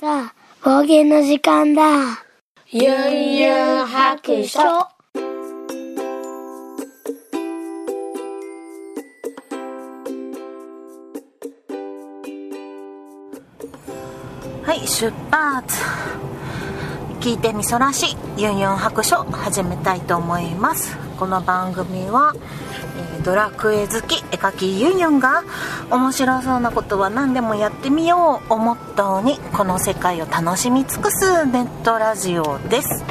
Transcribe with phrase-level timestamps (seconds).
[0.00, 1.84] さあ、冒険の時間だ。
[2.68, 4.58] ゆんゆん白書。
[4.58, 4.90] は
[14.74, 15.80] い出発
[17.20, 22.63] 聞いてみそらしユンユン白書始めたいと思いますこの番組は、えー
[23.22, 25.44] ドラクエ好き絵描きユンユンが
[25.90, 28.52] 面白そうなことは何でもやってみよう。
[28.52, 33.04] をモットーにこの世界を楽しみ尽くすネットラジオです。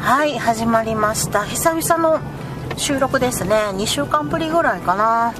[0.00, 1.44] はい始まりました。
[1.44, 2.20] 久々の
[2.76, 3.56] 収録ですね。
[3.74, 5.34] 2週間ぶりぐらいかな。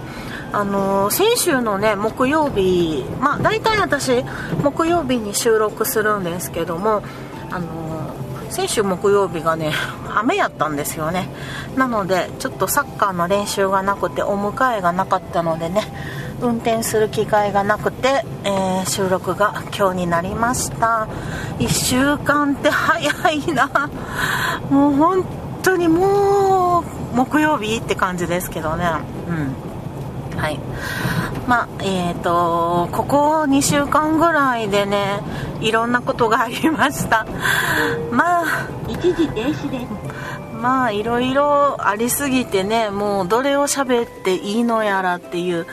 [0.53, 4.25] あのー先週のね木曜日まあ大体私
[4.63, 7.03] 木曜日に収録するんですけども
[7.51, 7.96] あのー
[8.57, 9.71] 先週木曜日がね
[10.15, 11.29] 雨やったんですよね。
[11.77, 15.83] なのでちょっとサッカーの練習がなくてお迎えがなかったのでね
[16.41, 21.07] 運転する機会がなくて、えー収録が今日になりました。
[21.59, 23.91] 1週間って早いな。
[24.71, 25.25] もう本
[25.63, 26.81] 当にも
[27.13, 28.87] う木曜日って感じですけどね。
[29.29, 30.39] うん。
[30.41, 30.59] はい。
[31.47, 35.21] まあえー、とここ2週間ぐらいでね
[35.61, 37.27] いろんなことがありました。
[38.11, 38.45] まあ
[38.89, 39.87] 一時停止です。
[40.61, 45.67] まあいろいろありすぎてねもうどれを喋っていいのやらっていう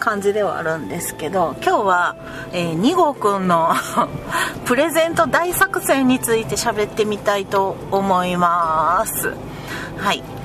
[0.00, 2.16] 感じではあるんですけど今日は、
[2.52, 3.74] えー、2号くんの
[4.64, 9.34] プレゼント大作戦について喋ってみたいと思います。
[9.98, 10.39] はい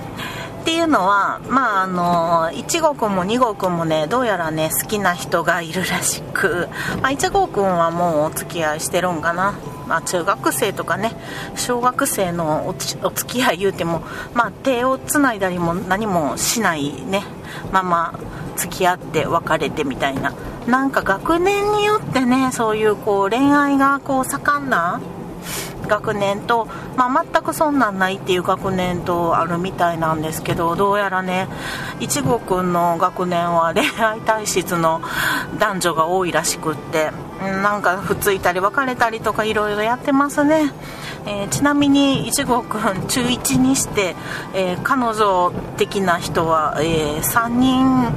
[0.65, 6.69] っていうのはまああの1号くんも2号くんもねどうやらね好きな人がいるらしく、
[7.03, 9.53] まあ、1号くんはもうお付き合いしてるんかな。
[9.85, 11.11] まあ、中学生とかね
[11.55, 14.01] 小学生のお付き合い言うても、
[14.33, 17.21] まあ、手をつないだりも何もしないね
[17.71, 18.19] まま
[18.55, 20.33] 付き合って別れてみたいな。
[20.65, 24.99] なんか学年によってねそういうこう恋愛がこう盛んな
[25.85, 31.47] 学年と、まあ、全くそんなんないっていう学年とあるみたいなんですけどどうやらね
[31.99, 35.01] いちごくんの学年は恋愛体質の
[35.59, 37.11] 男女が多いらしくって
[37.41, 40.71] なんかくっついたり別れたりとかいろいろやってますね、
[41.25, 44.15] えーちなみにいちごくん中1にして、
[44.53, 48.07] えー彼女的な人は、え3人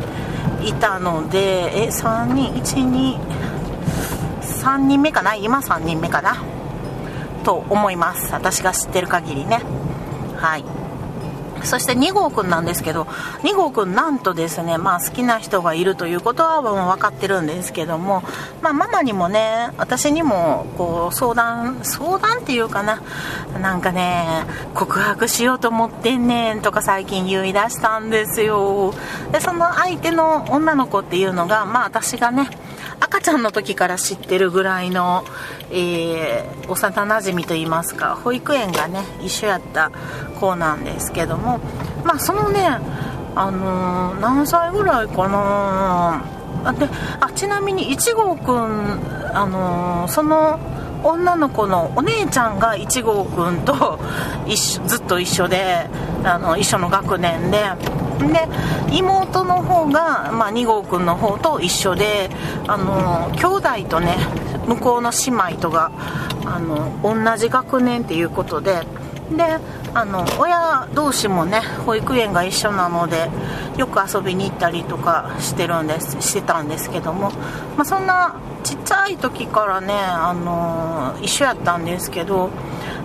[0.64, 3.18] いたのでえ3人12
[4.40, 5.34] 3人目かな？
[5.34, 6.36] 今3人目かな？
[7.48, 8.30] と思います。
[8.34, 9.62] 私が知ってる限りね。
[10.36, 10.64] はい。
[11.64, 13.04] そして2号くんなんですけど
[13.42, 18.22] 2号くんなんとですね、まあ、好きな人がいるということはもう分かってるんですけども、
[18.62, 23.02] まあ、ママにもね私にもこう相談相談っていうかな
[23.60, 24.44] なんかね
[24.74, 28.94] 告白しようと思ってんねんとか最近言い出したんですよ。
[29.32, 32.48] でその相手の女の子っていうのがまあ私がね
[33.00, 35.24] 赤ちゃんの時から知ってるぐらいの、
[35.70, 39.90] えー幼なじみといいますか保育園がね一緒やった
[40.38, 41.60] 子なんですけども
[42.04, 42.66] まあそのね
[43.34, 46.22] あのー何歳ぐらいかな。
[46.64, 46.88] あで
[47.20, 50.58] あちなみに1号くんあのーその
[51.02, 53.98] 女の子のお姉ちゃんが1号くんと
[54.46, 55.88] 一緒ずっと一緒で
[56.24, 57.58] あの一緒の学年で。
[58.18, 58.48] で
[58.90, 62.30] 妹の方が、まあ、2号くんの方と一緒で
[62.66, 64.16] あの兄弟とね
[64.66, 65.92] 向こうの姉妹とが
[66.44, 68.82] あの同じ学年っていうことで
[69.36, 69.44] で
[69.94, 73.28] あの親同士もね保育園が一緒なので
[73.76, 77.30] よく遊びに行ったりとかしてるんですしてたんですけども、
[77.76, 82.50] まあ、そんなちっちゃい時からねあの一緒やったんですけど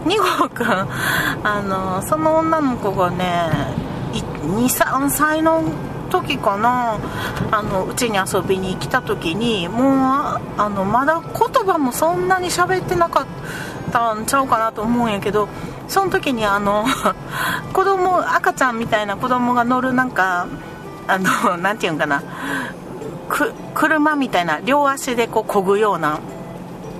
[0.06, 3.50] 2号くんあのその女の子がね
[4.14, 5.64] 23歳の
[6.10, 7.00] 時かな
[7.52, 13.73] あのうちに遊びに来た時にもうあのまだ言葉もそんなに喋ってなかった
[14.14, 15.48] んちゃうかなと思うんやけど
[15.88, 16.86] その時にあの
[17.74, 20.48] 子供赤ちゃんみたいな子供が乗るなんか
[21.08, 22.24] あのなて言うんかな
[23.74, 26.20] 車みたいな両足でこう漕ぐような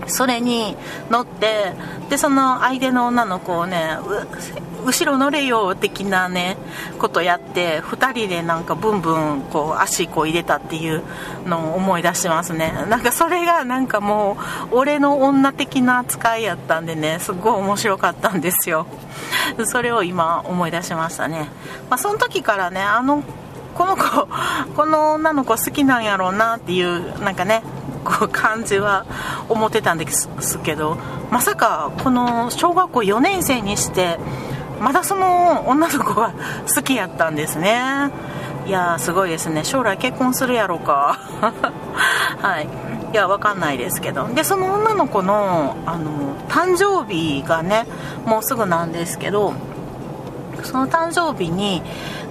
[0.08, 0.76] それに
[1.10, 1.74] 乗って
[2.10, 4.28] でその相手の女の子をねう
[4.86, 6.58] 後ろ乗れよ的なね
[7.00, 11.04] ことやって2人でなんかブンブンこう足こう入れたっていう
[11.46, 12.74] のを思い出しますね。
[12.90, 14.38] なんかそれがなんかも
[14.72, 18.86] う俺の女的な扱いやったんでねすっごい面白かったんですよ。
[19.66, 21.50] それを今思い出しましたね、
[21.90, 23.24] まあ、その時からねあの
[23.76, 24.28] この子
[24.76, 27.64] この女の子好きなんやろうなっていうなんかね
[28.04, 29.06] こう感じは
[29.50, 30.30] 思ってたんです
[30.64, 30.98] けど
[31.32, 34.20] まさかこの小学校4年生にして
[34.80, 36.34] まだその女の子が
[36.74, 38.12] 好きやったんですね。
[38.66, 39.64] いやすごいですね。
[39.64, 41.18] 将来結婚するやろうか。
[42.42, 42.68] はい。
[43.12, 44.28] いやわかんないですけど。
[44.28, 47.86] でその女の子のあの誕生日がね
[48.26, 49.54] もうすぐなんですけど
[50.64, 51.82] その誕生日に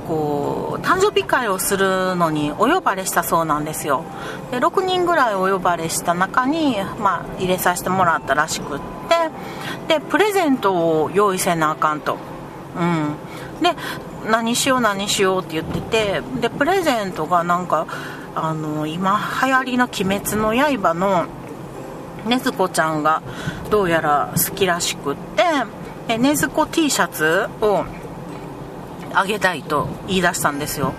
[0.09, 4.05] こう誕生日会をするのにお呼ばれしたそうなんですよ。
[4.51, 8.81] で6人ぐらいお呼ばれした中に、まあ、入れさせてもらったらしくっ
[9.89, 12.32] てでプレゼントを用意せなあかんと。
[12.77, 13.17] うん。
[13.63, 13.77] で
[14.31, 17.87] 何しよう何しようって言っててでプレゼントがなんか
[18.35, 21.27] あの今流行りの「鬼滅の刃」の
[22.27, 23.23] 禰豆子ちゃんが
[23.71, 25.43] どうやら好きらしくって
[26.09, 27.85] 禰豆子 T シャツを
[29.15, 30.95] あげたいと言い出したんですよ。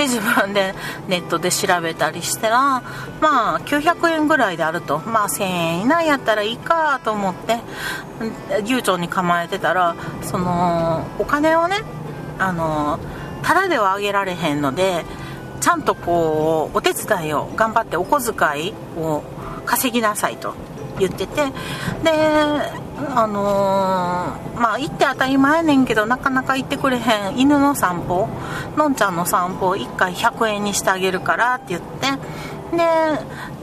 [0.00, 0.74] で自分で
[1.08, 2.82] ネットで調べたりしたら
[3.20, 4.98] まあ900円ぐらいであると。
[5.00, 7.58] まあ1000円以内やったらいいかと思って
[8.64, 11.76] 悠長に構えてたらそのお金をね
[12.38, 12.98] あの
[13.42, 15.04] ただではあげられへんので
[15.60, 19.22] ちゃんとこうお手伝いを頑張ってお小遣いを
[19.66, 20.54] 稼ぎなさいと。
[21.00, 21.46] 言ってて。
[22.02, 22.10] で
[23.14, 28.28] あのー、まあ行って当たり前やねんけどなかなか行ってくれへん犬の散歩
[28.76, 32.76] のんちゃんの散歩を1回100円にしてあげるからって言って。
[32.76, 32.82] で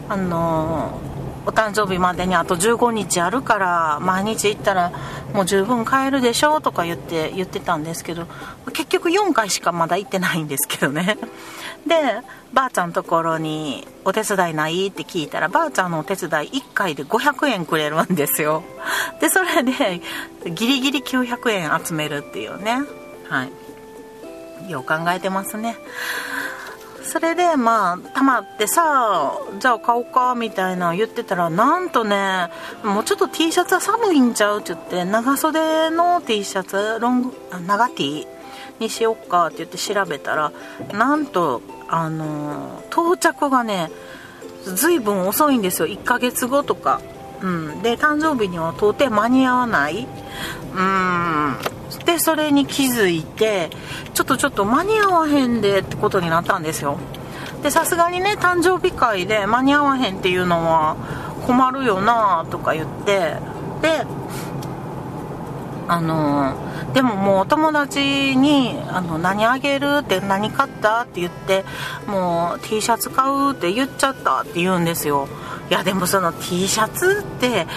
[0.09, 0.99] あの
[1.47, 4.91] お誕生日までにあと15日あるから毎日行ったら
[5.33, 8.27] もう十分買えるでしょとか言って言ってたんですけど
[8.73, 11.17] 結局4回しかまだ行ってないんですけどね。
[11.87, 11.95] で
[12.51, 18.63] ばあちゃんのところに「お手伝いない?」って聞いたらばあちゃんのお手伝い1回で500円くれるんですよ。
[19.21, 20.01] でそれで
[20.51, 22.81] ギリギリ900円集めるっていうね。
[23.29, 24.69] はい。
[24.69, 25.77] よう考えてますね。
[27.07, 32.49] それでまあたまってさじゃあ買おうかみたいな言ってたらなんとね
[32.83, 37.33] もうちょっと T シャツは寒いんちゃうって言って長袖の T シャツロング
[37.65, 38.27] 長 T
[38.79, 40.51] にしよっかって言って調べたら
[40.93, 43.89] なんとあの到着がね
[44.75, 45.87] 随分遅いんですよ。
[45.87, 47.01] 1ヶ月後とか。
[47.41, 47.81] うん。
[47.81, 50.07] で誕生日には到底間に合わない。
[50.75, 51.57] うん。
[52.05, 53.69] でそれに気づいて
[54.13, 56.97] ちょっとちょっと間に合わへんでってことになったんですよ。
[57.63, 60.95] でさすがにね誕生日会で間に合わへんっていうのは
[61.45, 63.35] 困るよなとか言って
[63.81, 64.05] で
[65.87, 66.55] あの
[66.93, 71.63] でももうお友達にあの何あげるって何買ったって言って
[72.07, 75.27] もう T シャツ買うって言っちゃったって言うんですよ。
[75.69, 77.67] いやでもその T シャツって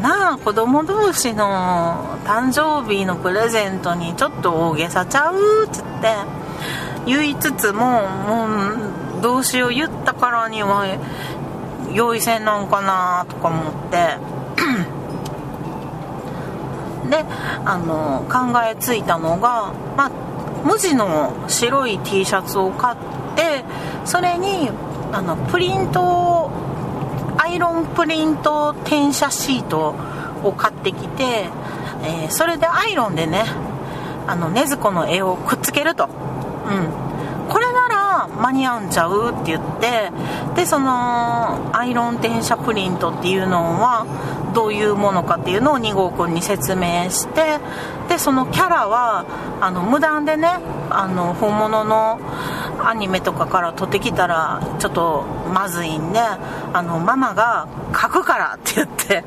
[0.00, 6.14] なあ子供同士の誕生日のプレゼントにちょっと大げさちゃうっつって
[7.06, 8.46] 言いつつもも
[9.18, 10.86] うどうしよう言ったからには
[11.92, 14.16] 用意せんなんかなとか思って。
[17.10, 17.24] で
[17.64, 20.10] あの考えついたのが、まあ、
[20.64, 22.96] 無地の白い T シャツを買っ
[23.36, 23.64] て
[24.06, 24.70] それに
[25.12, 26.31] あのプリントア
[27.54, 29.94] イロンプリント転写シート
[30.42, 31.48] を買ってきて、
[32.02, 33.44] えー、それでアイロンでね
[34.26, 39.32] あの禰豆子の絵をくっつけると、うん、これなら間に合うんちゃう？
[39.32, 40.10] って言って
[40.54, 44.06] でそのアイロン転写プリントっていうのは
[44.54, 47.58] どういうものかっていうのを2号くんに説明して
[48.08, 49.24] でそのキャラは
[49.60, 50.48] あの無断でね
[50.90, 52.20] あの本物の
[52.84, 55.24] アニメとかから撮ってきたらちょっと
[55.54, 59.24] まずいんであのママが書くからって言って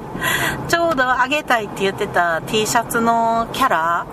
[0.68, 4.06] ちょうどあげたいって言ってた T シャツのキャラ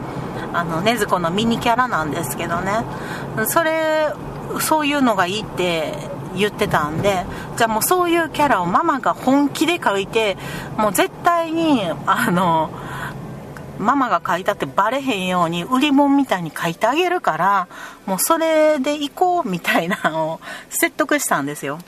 [0.54, 2.72] あの禰豆子のミニキャラなんですけどね。
[3.46, 4.12] それ
[4.60, 5.94] そういうのがいいって
[6.36, 7.24] 言ってたんで
[7.56, 10.36] じゃあもうそういうキャラをママが本気で描いて
[10.78, 12.70] もう絶対にあの
[13.78, 17.68] ママが書いたってバレへんように売り物みたいに書いてあげるから
[18.06, 20.40] もうそれで行こうみたいなのを
[20.70, 21.78] 説得したんですよ。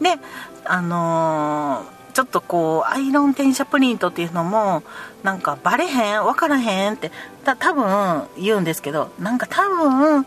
[0.00, 0.16] で
[0.64, 4.82] あのー、ちょっとこうアイロン転写プリントっていうのも
[5.22, 6.24] なんかバレへん？
[6.24, 6.94] 分からへん？
[6.94, 7.12] って
[7.44, 10.26] た多分言うんですけどなんか多分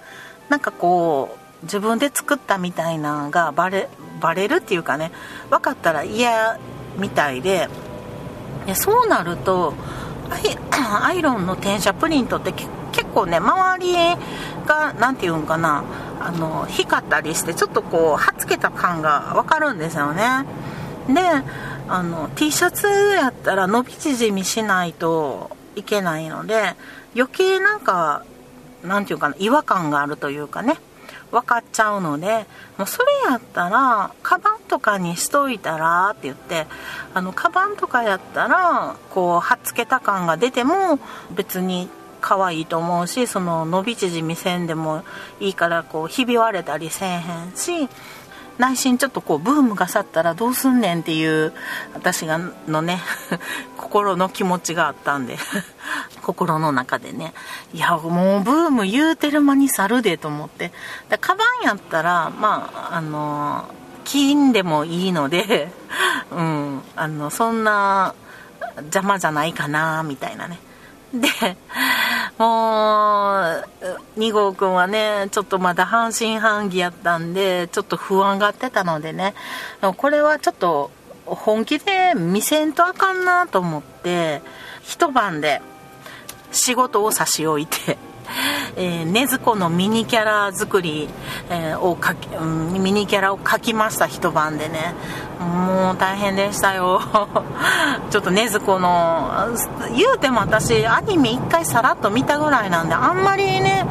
[0.49, 5.11] なんかこう自分で作ったみたいなのがバレバレるっていうかね
[5.49, 6.59] 分かったら嫌
[6.97, 7.67] みたいで
[8.65, 9.73] でそうなると
[11.03, 12.69] アイロンの転写プリントって結
[13.13, 13.93] 構ね周り
[14.65, 15.83] が何て言うんかな
[16.19, 20.45] あの光ったりしてちょっとこうはっつけた感が分かるんですよね。
[21.07, 21.21] で
[21.89, 26.73] あの T シャツやったら伸び縮みしないといけないので
[27.15, 28.23] 余計なんか
[28.83, 30.77] 何て言うかな違和感があるというかね。
[31.31, 32.45] 分かっちゃうので
[32.77, 36.67] もうそれやったらカバンとかにしといたらって言って
[37.13, 40.99] あのカバンとかやったらこうはっつけた感が出ても
[41.35, 41.89] 別に
[42.21, 45.03] 可愛いと思うしその伸び縮みせんでも
[45.39, 47.89] いいからこうひび割れたりせえへんし
[48.57, 51.53] 内心ちょっとこうブームが去ったらどうすんねんっていう
[51.93, 53.01] 私がのね
[53.77, 55.37] 心の気持ちがあったんで
[56.23, 57.33] 心の中でね。
[57.73, 60.71] いやもうブーム言うてる間に去るでと思って。
[61.09, 63.65] でカバンやったらまああの
[64.03, 65.71] 金でもいいので
[66.31, 68.13] うんあのそんな
[68.77, 70.59] 邪魔じゃないかなみたいなね。
[71.13, 71.27] で
[72.37, 73.41] も
[74.15, 79.33] う2号くんはねちょっとまだ半信半疑やったんでちょっと不安がってたのでね。
[79.97, 80.91] これはちょっと
[81.25, 84.41] 本気で見せんとあかんなと思って
[84.83, 85.61] 一晩で
[86.51, 87.97] 仕事を差し置いて
[88.75, 91.09] えー、禰豆子のミニキャラ作り、
[91.49, 94.95] えー、をかき、うん、ミニキャラを描きました一晩でね。
[95.39, 96.99] もう大変でしたよ。
[98.09, 99.29] ちょっと禰豆子の
[99.95, 103.85] 言うても私アニメ1回さらっと見たぐらいなんであんまりね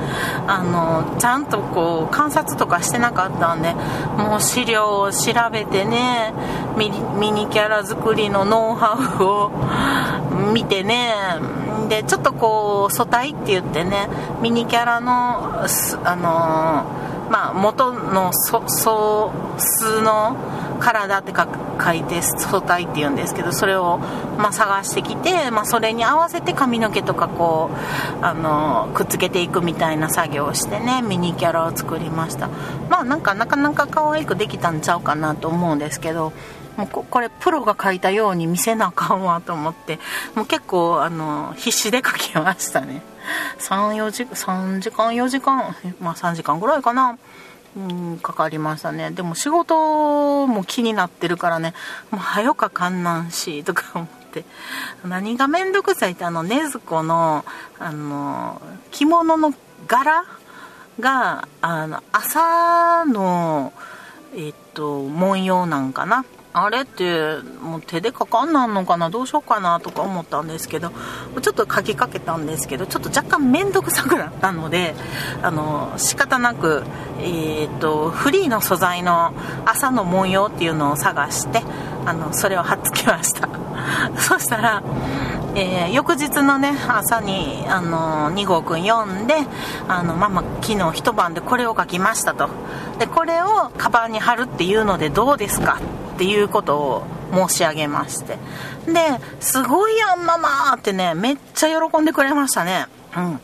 [0.46, 3.74] あのちゃんとこう観察とかしてなかったんで
[4.16, 6.32] もう資料を調べてね
[6.76, 6.90] ミ
[7.30, 9.50] ニキャラ作りのノウハウを
[10.52, 11.14] 見てね
[11.88, 14.08] でちょっとこう素体って言ってね
[14.42, 15.64] ミニキャラの
[16.04, 16.84] あの
[17.30, 20.36] まあ元の素数の
[20.76, 23.98] 体って書いて素体って言うんですけどそれを、
[24.38, 27.70] まあ、探してきて、まあ、それに合わせて髪の毛とかこ
[28.20, 32.48] うあのくっつけていくみたいな作業をしてねミニキャラを作りました。
[32.88, 36.32] まあなんかなかなか可愛くできたんちゃうかなと思うんですけど
[36.76, 39.98] もうこれプロが書いたように見せなあかんわと思って
[40.34, 43.02] もう結構あの必死で書きましたね。
[43.58, 47.18] 34時3時間4時間まあ3時間ぐらいかな。
[47.76, 47.80] う
[48.14, 49.10] んかかりましたね。
[49.10, 51.74] でも仕事も気になってるからね。
[52.10, 54.44] もう早かかんなんしとか思って。
[55.04, 57.44] 何が面倒くさいってあの禰豆子の
[57.78, 59.52] あの着物の
[59.86, 60.24] 柄
[61.00, 63.72] があの朝の
[64.34, 66.24] えっと文様なんかな。
[66.58, 69.10] あれってもう手で書かんなんのかな？
[69.10, 70.90] どうしようかなとか思ったんですけど
[71.42, 74.94] ちょっと書きかけたんですけどちょっと若干面倒くさくなったので
[75.42, 76.84] あの仕方なく、
[77.20, 79.34] えーと、フリーの素材の
[79.66, 81.60] 朝の文様っていうのを探して
[82.06, 83.50] あのそれを貼っつけました。
[84.16, 84.82] そしたら
[85.58, 89.34] えー、翌日のね朝にあの2号くん読んで
[89.88, 92.48] あのママ昨日一晩でこれを書きましたと。
[92.98, 95.78] でこれをカバンに貼るっていうのでどうですか？
[96.16, 97.06] っていうことを
[97.48, 98.38] 申し上げまして。
[98.86, 99.00] で
[99.38, 102.86] すごいやんママってねめっちゃ喜んでくれましたね。
[103.14, 103.40] うん。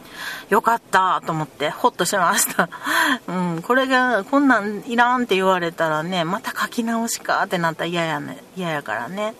[0.48, 2.70] よかったと思ってホッとしました。
[3.28, 3.62] うん。
[3.62, 9.34] これがこんなんいらんって言われたらねまた書き直しかってなったら嫌やね嫌やからね。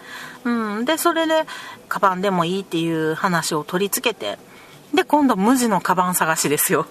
[0.45, 0.85] うん。
[0.85, 1.47] でそれで
[1.89, 4.39] カバンでもいいっていう話を取り付けて
[4.93, 6.87] で今度無地のカバン探しですよ。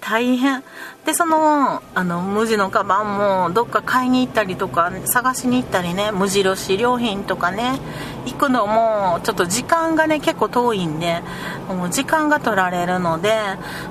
[0.00, 0.62] 大変。
[1.04, 7.80] でそのあの無地のカバンもどっか買いに行ったりとか探しに行ったりね無印良品とかね
[8.24, 11.20] 行くのもちょっと時間がね結構遠いんで
[11.68, 13.34] もう時間が取られるので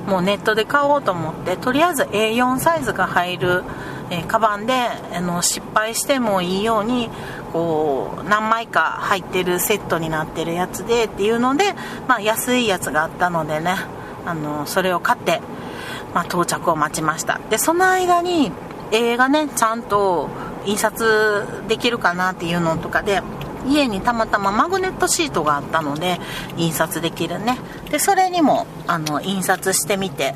[0.07, 3.63] もうネットで買おうと思ってとりあえず A4 サイズが入る
[4.11, 7.09] えー、カバンであの失敗してもいいように
[7.53, 11.73] こう何枚か入ってるセットになってるやつでっていうので、
[12.09, 14.00] まあ、安いやつがあったのでね。
[14.25, 15.41] あのそれを買って、
[16.13, 17.39] まあ、到着を待ちました。
[17.49, 18.51] でその間に
[18.91, 20.29] 映画ねちゃんと
[20.65, 23.21] 印刷できるかなっていうのとかで
[23.67, 26.19] 家にたまたまマグネットシートがあったので
[26.57, 27.57] 印刷できるね。
[27.89, 30.35] でそれにもあの印刷してみて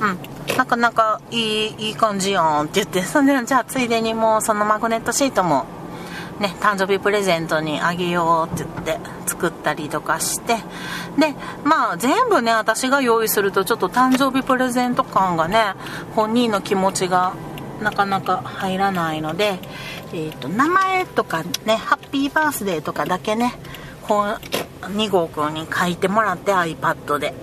[0.00, 5.66] うんなかなかいいいい感じやんって言ってそれでじゃあついでにもうそのマグネットシートも
[6.40, 10.56] ね、誕生日プレゼントにあげようって言って作ったりとかして。
[11.18, 15.74] でまあ全部ね私が用意するとちょっと誕生日プレゼント感がね
[16.14, 17.32] 本人の気持ちが
[17.80, 19.58] なかなか入らないので、
[20.12, 23.54] えーと、名前とかねハッピーバースデーとかだけね
[24.02, 27.34] 2号くんに書いてもらって iPad で。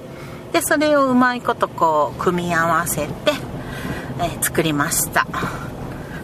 [0.54, 3.14] でそれをうまいことこう組み合わせて、
[4.20, 5.26] えー、作りました。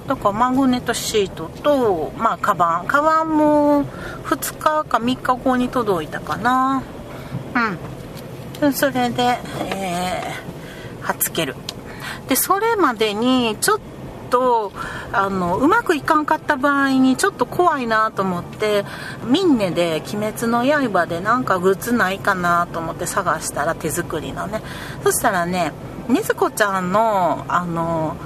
[0.09, 2.87] だからマグネットシートとまあカバン。
[2.87, 3.85] カバンも
[4.23, 6.81] 2日か3日後に届いたかな。
[8.61, 8.73] うん。
[8.73, 11.55] それで、えー、はっつける。
[12.27, 13.79] でそれまでにちょっ
[14.31, 14.71] と
[15.11, 18.85] あのうまくいかんかった場合にちょっと怖いなと思って
[19.25, 24.63] ミンネで「鬼滅の刃」でなんかグッズないかなと思って探したら手作りのね。
[25.03, 25.71] そしたらね
[26.07, 28.17] ねずこちゃんのあの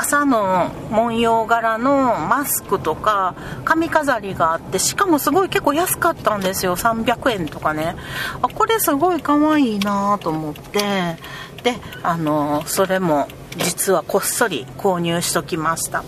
[0.00, 6.76] 朝の文様柄のマスクとか髪飾りがあってしかもすごい結構安かったんですよ。
[6.76, 7.96] 300円とかね。
[8.40, 11.16] あこれすごい可愛いなと思って。
[11.64, 11.74] で
[12.04, 13.26] あのそれも
[13.56, 16.04] 実はこっそり購入しときました。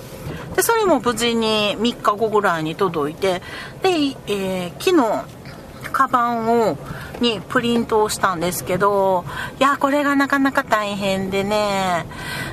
[0.55, 3.43] でそれも無事に3日後ぐらいに届いて
[3.83, 3.91] で、
[4.29, 6.79] えー、昨日カバンを
[7.21, 9.25] にプリントをしたんですけど
[9.59, 12.07] いやこれがなかなか大変でね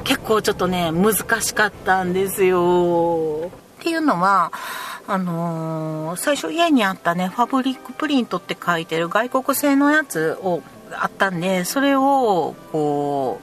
[0.03, 3.51] 結構ちょっとね難しかったんですよ。
[3.79, 4.51] っていうのは
[5.07, 13.39] あのー、最初家にあったねファブリックプリントって書いてる外国製のやつをあったんでそれをこ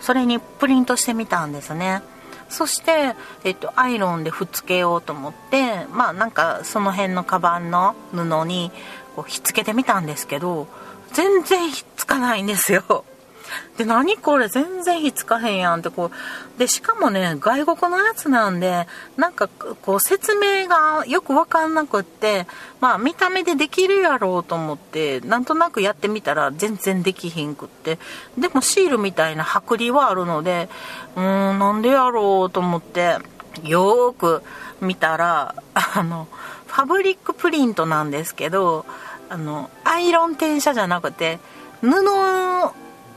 [0.00, 2.02] うそれにプリントしてみたんですね。
[2.48, 8.72] そして、えっと、アイロンでふっつけようと思ってまあなんかその辺のカバンの布に
[9.18, 10.68] こうひっつけてみたんですけど
[11.12, 13.04] 全然ひっつかないんですよ。
[13.78, 22.46] で何これ全然ひっつかへんやんってこうでしかもね外国のやつなんでなんかこう説明がよく分かんなくって
[22.80, 27.98] まあ見た目でできるやろうと思ってなんとなくやってみたら全然できひんくって。
[28.36, 30.68] でもシールみたいな剥離はあるので
[31.16, 33.16] うーんなんでやろうと思って
[33.64, 34.42] よーく
[34.80, 36.28] 見たらあの
[36.66, 38.84] ファブリックプリントなんですけど
[39.28, 41.38] あのアイロン転写じゃなくて
[41.80, 41.90] 布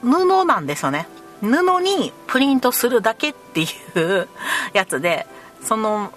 [0.02, 1.08] 布なんですよね。
[1.42, 1.48] 布
[1.82, 3.66] にプリントするだけってい
[3.96, 4.28] う
[4.74, 5.26] やつで
[5.64, 6.12] その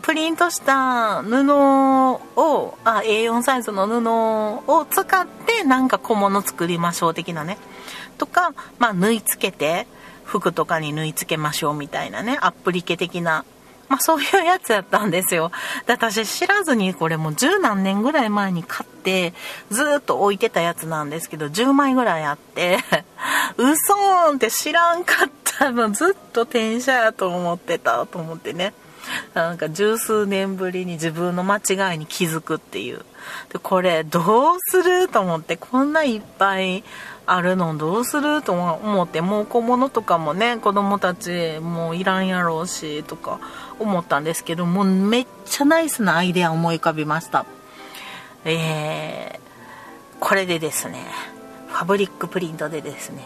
[0.00, 7.58] プリントした布をあ A4 サイズの布を使ってなんか小物作りましょう的なね。
[8.18, 9.86] とか、まあ、縫い付けて
[10.24, 13.44] 服とかに縫い付けましょうみたいなねアップリケ的な
[13.92, 15.52] まあそういうやつやったんですよ。
[15.86, 19.34] で、私知らずにこれもう十何年ぐらい前に買って、
[19.70, 22.78] ずっと置いてたやつなんですけど、10枚ぐらいあって、
[23.58, 28.72] 嘘ーんって知らんかったの、ずっと転写やと思ってたと思ってね。
[29.34, 33.04] なんか十数年ぶりに自分の間違いに気づくっていう。
[33.52, 36.82] で、これどうすると思って、こんないっぱい
[37.26, 43.40] あるのどうすると思ってもう小物とかもね子供たちもういらんやろうしとか
[43.82, 47.44] 思ったんですけどもうめっちゃナイスなアイデア思い浮かびました。
[48.44, 51.04] えー、これでですね
[51.68, 53.24] ファブリックプリントでですね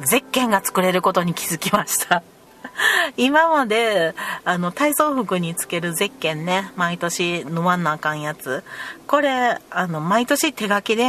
[0.00, 2.22] ゼッケンが作れることに気づきました。
[3.16, 8.64] 今まであの体操服につけるゼッケンね毎年飲まんなあかんやつ。
[9.06, 11.04] これあの毎年手書きで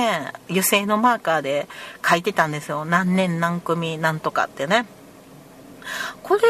[0.50, 1.68] 油性のマーカーで
[2.08, 2.86] 書いてたんですよ。
[2.86, 4.86] 何年何組なんとかってね。
[6.24, 6.42] これ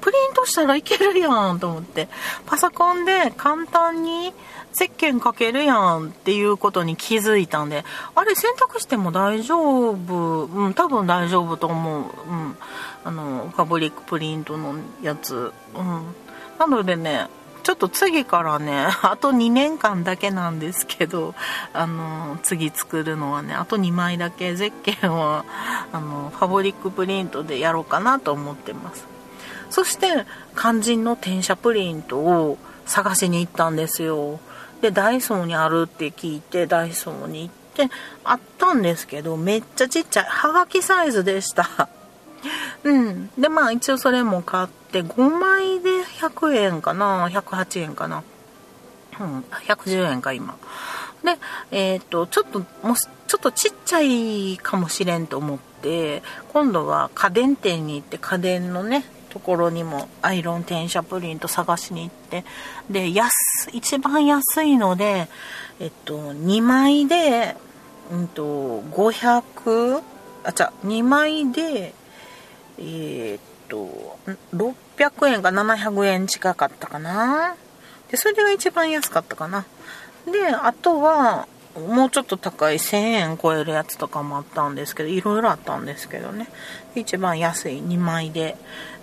[0.00, 2.08] プリントしたらいけるやんと思って。
[2.46, 4.32] パソコンで簡単に
[4.74, 7.84] 石鹸かけるやんっていうことに気づいたんで。
[8.14, 10.46] あれ選択しても大丈夫？
[10.46, 12.02] うん多分大丈夫と思う。
[12.02, 12.56] うん。
[13.04, 15.52] あのファブリックプリントのやつ。
[15.74, 16.14] うん。
[16.58, 17.28] なのでね
[17.62, 21.34] ちょっと次からね あと2年間だけなんですけど
[21.72, 25.44] あの次作るのはねあと2枚だけゼッケンは
[25.92, 29.06] あのファブリックプリントでやろうかなと思ってます。
[29.70, 34.38] そして肝心の転写プリントを探しに行ったんですよ。
[34.82, 37.94] でダイソーにあるって聞いてダイソーに行って
[38.24, 41.88] あったんですけどめっちゃちっちゃいはがきサイズでした。
[42.84, 43.30] うん。
[43.38, 48.22] でまあ一応それも買って5枚で100円かな？108円かな？
[49.20, 49.40] うん。
[49.66, 50.56] 110円か今。
[51.22, 51.38] で
[51.70, 62.44] えっ、ー、とちょっともうちょっとちっちゃいかもしれんと思って今度は家電店に行って家電のねところにもアイロン転写プリント探しに行って
[62.90, 63.32] で安
[63.72, 65.28] 一番安いので
[65.80, 67.56] えっと2枚で
[68.10, 70.02] うんと500
[70.44, 71.94] あじゃ2枚で
[72.82, 74.18] えー、っと
[74.54, 77.56] 600円か700円近かったかな。
[78.10, 79.64] でそれが一番安かったかな。
[80.26, 86.48] であとはもうちょっと高い1000円超えるやつとかもあったんですけどいろいろあったんですけどね。
[86.94, 88.56] 一番安い2枚で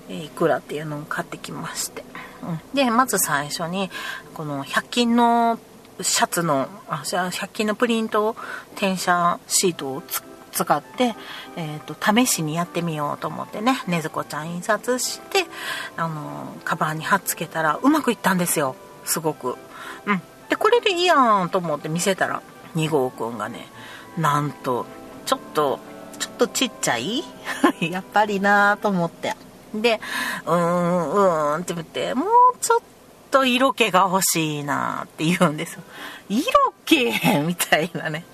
[0.09, 2.03] いくらっていうのを買ってきまして、
[2.43, 3.89] うん、でまず最初に
[4.33, 5.59] この100均の
[6.01, 8.35] シャツのあ100均のプリント
[8.75, 10.03] 転写シートを
[10.51, 11.15] 使って、
[11.55, 15.45] えーと、試しにやってみようと思ってねねずこちゃん印刷して
[15.97, 19.55] あのカバンに貼っつけたらうまくいったんですよすごく。
[20.05, 22.41] うん、でこれでいいやんと思って見せたら
[22.75, 23.67] 2号くんがね
[24.17, 24.85] なんと
[25.25, 25.79] ちょっと
[26.19, 27.23] ちょっとちっちゃい？
[27.79, 29.35] やっぱりなと思って。
[29.73, 30.01] で、
[30.45, 32.27] うーん、うーんって言って、もう
[32.59, 32.79] ちょっ
[33.31, 35.83] と色気が欲しいなって言うんですよ。
[36.27, 37.05] 色気？
[37.45, 38.25] みたいなね。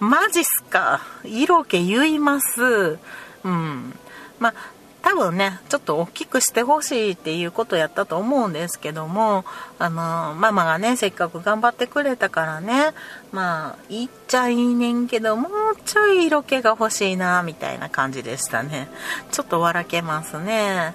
[0.00, 1.00] マジっすか？
[1.24, 2.98] 色気言います。
[3.44, 3.94] うん。
[4.38, 4.54] まあ、
[5.02, 9.44] 多分ねちょっと大きくしてほしいっていうことやったと思うんですけども
[9.78, 12.92] あのママがねせっかく頑張ってくれたからね
[13.30, 15.50] まあ言っちゃいいねんけどもう
[15.84, 18.88] ちょい色気が欲しいなみたいな感じでしたね
[19.30, 20.92] ちょっと笑けますね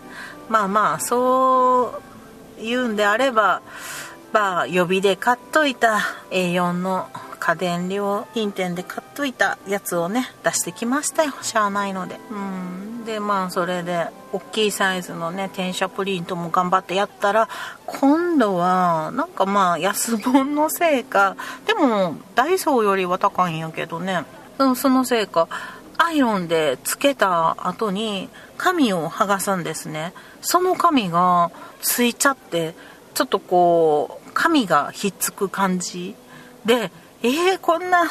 [0.49, 2.01] まあまあそ
[2.59, 3.61] う言うんであれば
[4.33, 5.99] まあ予備で買っといた
[6.31, 7.09] A4 の
[7.41, 11.33] 家電量品店で買っといたやつをね出してきましたよ。
[11.41, 12.19] しゃあないので。
[12.29, 13.03] うん。
[13.03, 17.49] でまあそれで大きいサイズのね転写プリントも頑張ってやったら
[17.87, 24.23] 今度はなんかまあ安本のせいかでもダイソーよりは高いんやけどね。
[24.75, 25.47] そのせいか
[25.97, 30.13] アイロンでつけた後に紙を剥がすんですね。
[30.41, 31.49] その紙が
[31.81, 32.75] ついちゃって
[33.15, 36.15] ちょっとこう紙がひっつく感じ
[36.65, 36.91] で
[37.23, 38.03] えー、こんな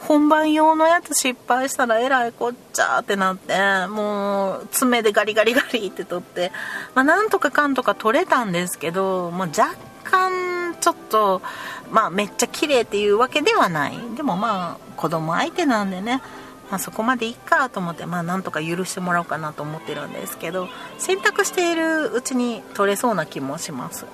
[0.00, 3.54] 本番用のやつ失敗したらえらいこっちゃってなって
[3.88, 6.52] もう爪でガリガリガリって取って、
[6.94, 11.42] まあ、なんとかかんとか取れたんですけどもう若干ちょっと
[11.90, 13.98] まあめっちゃ綺麗っていうわけではない。
[14.16, 16.22] でもまあ子供相手なんでね
[16.70, 20.68] まあ、そこまでいっかと思って、まあ、なんとか許してもらおうかなと思ってるんですけど
[20.98, 24.06] 選択しているうちに取れそうな気もします。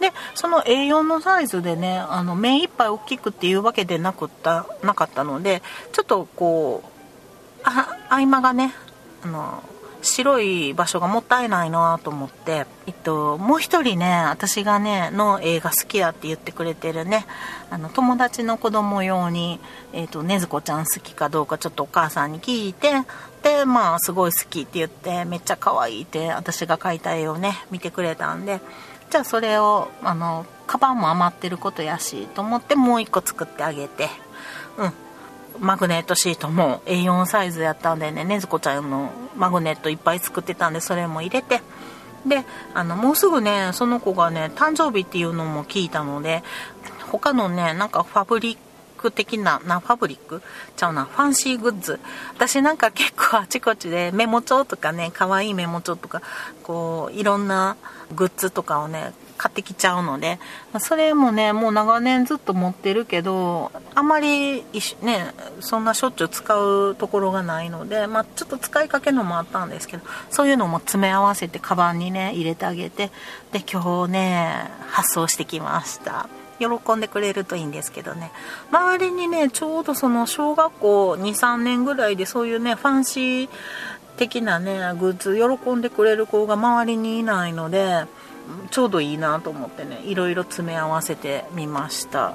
[0.00, 8.72] でその A4 のサイズでねあの目いっぱい大きくっていうわけでなくったなかったのでちょっとこうあ合間がね
[9.22, 9.62] あの
[10.02, 17.26] 白い場所がもったいないなと思って、えっと、もう一人ね私がねの映画好きだって言ってくれてるね
[17.70, 19.60] あの友達の子供用に、
[19.92, 22.92] えっと、ねずこちゃん好きかどうかちょっとお母さんに聞いて
[23.42, 28.60] でまあすごい好きって言ってめっちゃ可愛いって私が描いた絵をね見てくれたんで
[29.10, 34.08] じゃあそれをあのカバンも余ってることやしと思ってもう1個作ってあげて。
[34.78, 34.92] うん。
[35.60, 38.24] マグネットシートも A4 サイズやったんでね。
[38.24, 41.62] ねずこちゃんのマグネットいっぱい作ってたんでそれも入れて。
[42.26, 42.44] で
[42.74, 46.42] あのもうすぐねその子がね誕生日っていうのも聞いたので
[47.10, 48.58] 他のねなんかファブリッ
[48.98, 50.42] ク的ななファブリック？
[50.76, 52.00] ちゃうなファンシーグッズ。
[52.34, 56.22] 私なんか結構あちこちでメモ帳とかね可愛いメモ帳とか
[56.62, 57.76] こういろんな
[58.14, 60.38] グッズとかをね買ってきちゃうので
[60.80, 64.64] それもねもう長年ずっと持ってるけどあまり
[65.02, 73.10] ねそんなしょっちゅう使うところがないので、まあ、ちょっと使いかけのもあったんですけどそういうのも詰め合わせてカバンにね入れてあげて
[73.52, 76.28] で今日ね発送してきました。
[76.58, 78.32] 喜んでくれるといいんですけどね。
[78.72, 83.48] 周りにねちょうどその小学校23年ぐらいでそういうねファンシー
[84.18, 88.04] 的なねグッズ喜んでくれる子が周りにいないので
[88.70, 92.34] ちょうどいいなと思ってねいろいろ詰め合わせてみました。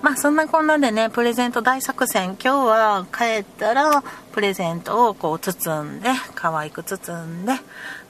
[0.00, 2.36] まあそんなこんなでねプレゼント大作戦。
[2.42, 7.52] 今日は帰ったらプレゼントをこう包んで可愛く包んで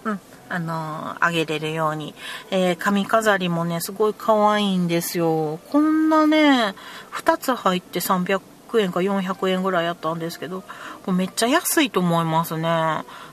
[0.05, 2.15] うんあのあげれるように、
[2.51, 5.59] えー、髪飾りもねすごい可愛いんですよ。
[5.71, 6.75] こんなね
[7.13, 10.63] 2つ入って300 300円か400円ぐらいやったんですけど
[11.05, 12.69] これめっちゃ安いと思いますね。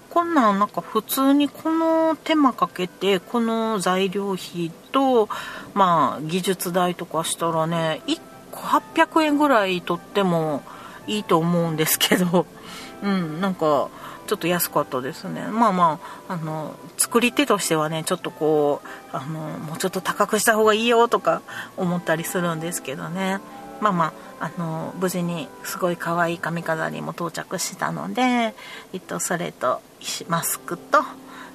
[0.10, 5.28] こんなんなんか普通にこの手間かけてこの材料費と
[5.74, 10.64] まあ技術代とかしたらね1個800円ぐらいとっても
[11.06, 12.46] いいと思うんですけど
[13.04, 13.90] うんなんか
[14.26, 15.48] ちょっと安かったですね。
[15.48, 21.42] まあまああの作り手としてはねちょっとこうあのもうちょっと高くした方がいいよとか
[21.76, 23.42] 思ったりするんですけどね。
[23.82, 28.54] まあまあ、あの無事にすごい可愛い髪飾りも到着したので、
[28.94, 29.82] えっと、それと
[30.28, 31.00] マスクと、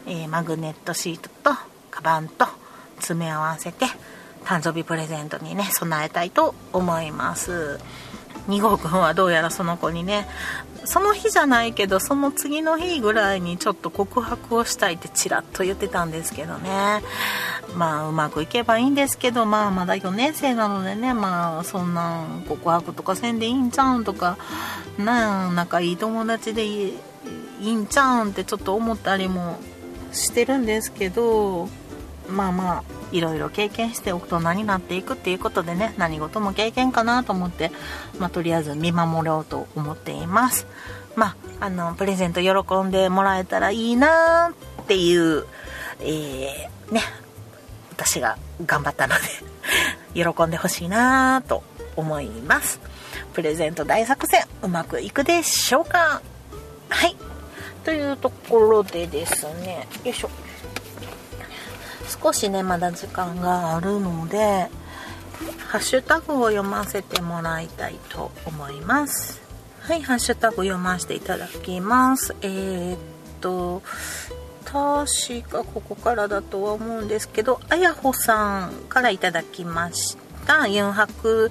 [0.07, 1.57] えー、マグネットシートと
[1.91, 2.47] カバンと
[2.97, 3.87] 詰め合わせて
[4.45, 7.79] 誕生日プレゼントにね備えたいと思います。
[8.51, 10.27] 2号くんはどうやらその子にね
[10.85, 17.03] その日じゃないけどその次の日ぐらいにちょっと告白をしたいってちらっと言ってたんですけどね。
[17.75, 24.39] まあうまくいけばいいんですけどまあまだ4年生なのでねまあそんな告白とかせんでいいんちゃうんとか
[24.99, 26.95] なあ仲いい友達でい
[27.61, 29.59] いんちゃうんってちょっと思ったりも
[30.13, 31.69] してるんですけど
[32.31, 37.71] まあまあいろいろ経験して大人になっていくっていうことでね何事も経験かなと思って、
[38.19, 40.67] まあ、とりあえず見守ろうと思っています。
[41.17, 45.45] まああのプレゼント喜んでもらえたらいいなっていう、
[46.01, 47.03] えー、ね
[47.93, 49.21] 私が頑張ったので
[50.15, 51.63] 喜んでほしいなと
[51.97, 52.81] 思います。
[53.35, 56.23] プレゼント大作戦うまくいくでしょうか？
[56.89, 57.17] はい。
[57.85, 60.31] というところでですねよいしょ。
[62.11, 64.69] 少しねまだ時間があるので
[65.69, 69.41] ハッシュタグを読ませてもらいたいと思います。
[69.81, 72.35] はいハッシュタグ読ませていただきます。
[72.43, 72.99] えー、っ
[73.41, 73.83] と
[74.65, 81.51] 確かここからだとは思うんですけどあやほさんからいただきましたユンハク、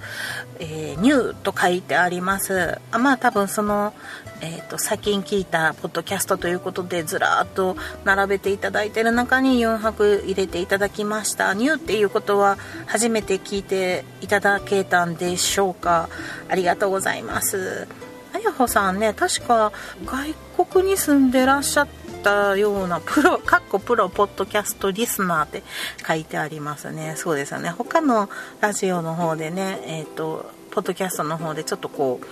[0.59, 2.79] えー、ニューと書いてあります。
[2.91, 3.93] あまあ多分その
[4.41, 7.75] えーと、最近聞いたポッドキャストということでずらーっと
[8.05, 11.53] 並べていただいてる中に4泊入れていただきました。
[11.53, 16.09] ニューっていうことは初めて聞いていただけたんでしょうか。
[16.47, 17.87] ありがとうございます。
[18.33, 19.73] あやほさんね確か
[20.05, 20.33] 外
[20.65, 21.87] 国に住んでらっしゃっ
[22.23, 25.63] たようなプロかっこプロポッドキャストリスナーって
[26.07, 27.15] 書いてありますね。
[27.17, 27.71] そうですよね。
[27.71, 28.29] 他の
[28.61, 32.25] ラジオの方でねえっ、ー、とポッドキャストの方でちょっとこう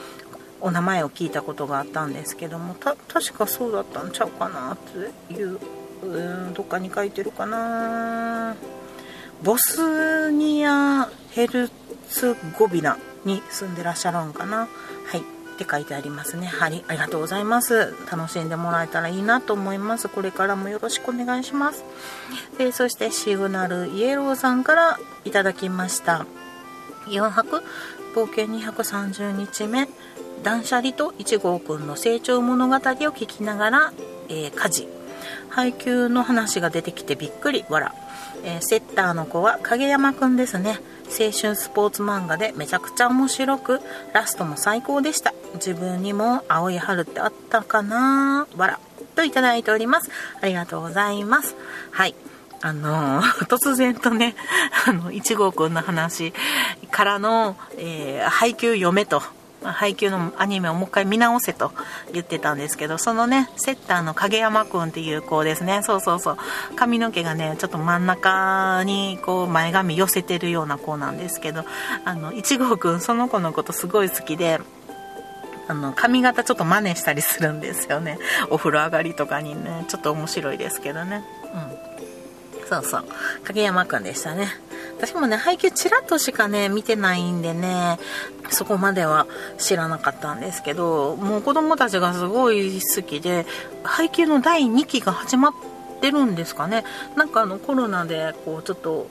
[0.61, 5.59] お名前を聞いたことがあったんですけども確かそうだったんちゃうかなっていう
[6.03, 8.55] うんどっかに書いてるかな。
[9.43, 11.69] ボスニア・ヘル
[12.09, 14.57] ツゴビナに住んでらっしゃるんかな。
[14.57, 14.67] は
[15.17, 15.19] い。
[15.19, 15.23] っ
[15.57, 16.45] て書いてありますね。
[16.45, 16.83] はい。
[16.87, 17.95] ありがとうございます。
[18.11, 20.07] 楽しんでもらえたらいいなと思います。
[20.07, 21.83] これからもよろしくお願いします。
[22.59, 26.27] でそしてシグナルイエローさんからいただきました。
[27.07, 27.63] 4泊？
[28.13, 29.87] 冒険230日目。
[30.43, 33.93] 断捨離と1号くんの成長物語を聞きながら、
[34.29, 34.87] えー、家事。
[35.49, 37.65] 配給の話が出てきてびっくり。
[37.69, 37.95] わら、
[38.43, 40.79] えー、セッターの子は影山くんですね。
[41.07, 43.79] 青春スポーツ漫画でめちゃくちゃ面白く
[44.13, 45.33] ラストも最高でした。
[45.55, 48.47] 自分にも青い春ってあったかな。
[48.55, 48.79] わら。
[49.15, 50.11] といただいております。
[50.41, 51.55] ありがとうございます。
[51.91, 52.15] はい。
[52.61, 54.35] あのー、 突然とね、
[54.87, 56.33] あの、1号くんの話
[56.91, 58.91] からの、えー、配給読
[59.63, 61.71] 配給のアニメをもう一回見直せと
[62.13, 65.81] 言ってたんですけどそのねセッターの影山くんっていう子ですね。
[65.83, 66.37] そうそうそう。
[66.75, 71.65] 髪の毛がねちょっと真ん中にこう前髪寄せてるような子なんですけど
[72.05, 74.59] あの1号くんその子のことすごい好きで
[75.67, 78.19] あの髪型ちょっと真似したりするんですよね。
[78.49, 79.85] お風呂上がりとかにね。
[79.87, 81.23] ちょっと面白いですけどね。
[81.53, 82.06] うん。
[82.67, 83.05] そうそう
[83.45, 84.47] 影山くんでしたね
[84.97, 87.99] 私もね、配給ちらっとしかね、見てないんでね、
[88.49, 89.27] そこまでは
[89.59, 93.45] 知らなかったんですけど、もう子供たちがすごい好きで、
[93.83, 95.53] 配給の第2期が始まっ
[96.01, 96.83] てるんですかね。
[97.15, 99.07] なんかあのコロナで、こうちょっと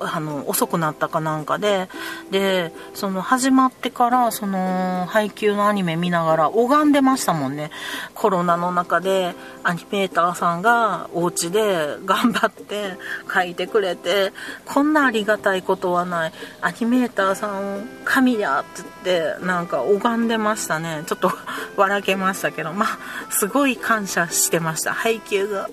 [0.00, 1.88] あの遅くなったかなんかで
[2.30, 7.70] でその始まってからその配給のアニメ見ながら拝んでましたもんね。
[8.14, 12.96] コロナの中でアニメーターさんがお家で頑張って
[13.32, 14.32] 書いてくれて
[14.64, 16.32] こんなありがたいことはない。
[16.60, 21.04] アニメーターさん神やって言ってなんか拝んでましたね。
[21.06, 21.32] ちょっと
[21.76, 22.72] 笑けましたけど。
[22.72, 22.98] まあ
[23.30, 24.92] すごい感謝してました。
[24.92, 25.68] 配給が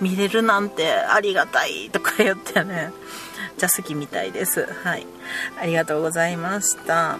[0.00, 2.92] 見れるなんてありがたいとか言ってね。
[3.58, 4.66] 茶好きみたいです。
[4.84, 5.06] はい。
[5.60, 7.18] ありがとうございました。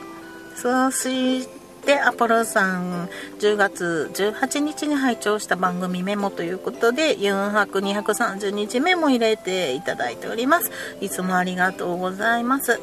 [0.56, 1.46] そし
[1.84, 10.70] て、アポロさん、10月18日に拝聴した番組メモということで、4泊230日メモ入れていただいております。
[11.00, 12.80] いつもありがとうございます。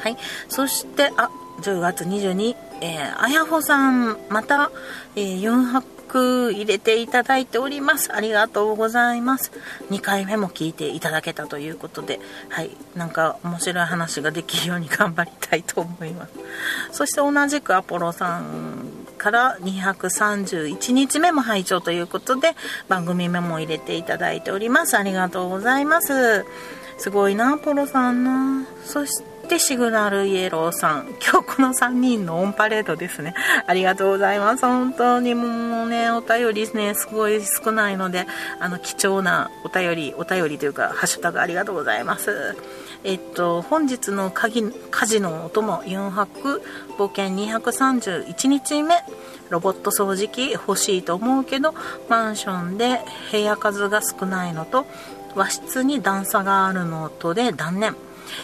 [0.00, 0.16] はい。
[0.48, 1.30] そして、あ、
[1.62, 4.70] 10月22日、えー、あやほさん、また、
[5.14, 8.14] えー、4泊く入れていただいております。
[8.14, 9.52] ありがとうございます。
[9.90, 16.32] 2回目も聞いていただけたということで、はい、なんか面白い話ができるように頑張りたいと思います。
[16.92, 22.54] そして同じくアポロさんから231日目も拝聴ということで、
[22.88, 24.96] 番組メモ入れていただいております。
[24.96, 26.44] ありがとうございます。
[26.98, 28.66] すごいな、アポロさんな。
[28.84, 31.14] そして、で、シグナルイエローさん。
[31.22, 33.34] 今日この3人のオンパレードですね。
[33.66, 34.66] ありがとうございます。
[34.66, 38.26] 本当にもうね、お便りね、すごい少ないので、
[38.58, 42.56] あの、貴重なお便り、お便りというか、ハッシュタグありがとうございます。
[43.04, 46.62] えっと、本日の鍵家事のお供、4泊、
[46.98, 49.04] 冒険231日目、
[49.48, 51.72] ロボット掃除機欲しいと思うけど、
[52.08, 54.86] マンションで部屋数が少ないのと、
[55.36, 57.94] 和室に段差があるのとで断念。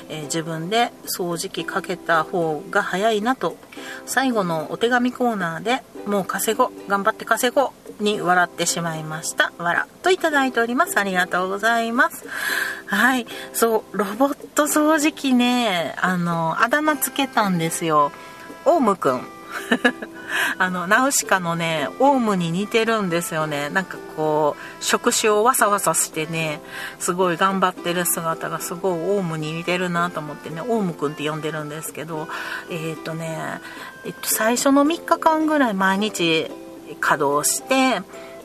[0.09, 3.57] えー、自分で掃除機かけた方が早いなと。
[4.07, 9.53] 最後のお手紙コーナーでもう稼ごう頑張って稼ごうに笑ってしまいました。
[9.59, 10.99] 笑といただいております。
[10.99, 12.25] ありがとうございます。
[12.87, 13.27] はい。
[13.53, 18.13] そうロボット掃除機ねあのあだ名つけたんですよ。
[18.65, 19.27] オウムくん。
[20.59, 23.71] あのナウシカのねオウムに似てるんですよね。
[23.71, 26.61] なんかこう触手をわさわさしてね
[26.99, 32.29] すごい頑張ってる姿がすごいオウムに似てるなと思ってねオウムくんって呼んでるんですけど
[32.71, 33.61] えっ、ー、とね、
[34.05, 36.51] えっと、最初の3日間ぐらい毎日
[37.01, 38.03] 稼働して